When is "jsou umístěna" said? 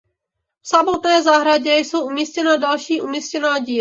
1.77-2.57